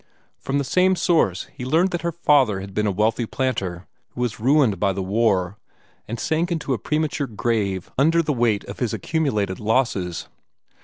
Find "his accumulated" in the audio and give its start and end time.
8.79-9.59